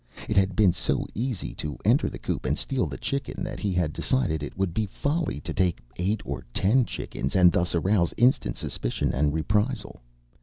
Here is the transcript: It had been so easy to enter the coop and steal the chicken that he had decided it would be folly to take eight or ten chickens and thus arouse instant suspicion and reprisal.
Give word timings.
It 0.27 0.35
had 0.35 0.55
been 0.55 0.73
so 0.73 1.05
easy 1.13 1.53
to 1.61 1.77
enter 1.85 2.09
the 2.09 2.17
coop 2.17 2.43
and 2.47 2.57
steal 2.57 2.87
the 2.87 2.97
chicken 2.97 3.43
that 3.43 3.59
he 3.59 3.71
had 3.71 3.93
decided 3.93 4.41
it 4.41 4.57
would 4.57 4.73
be 4.73 4.87
folly 4.87 5.39
to 5.41 5.53
take 5.53 5.77
eight 5.97 6.21
or 6.25 6.43
ten 6.55 6.85
chickens 6.85 7.35
and 7.35 7.51
thus 7.51 7.75
arouse 7.75 8.11
instant 8.17 8.57
suspicion 8.57 9.13
and 9.13 9.31
reprisal. 9.31 10.01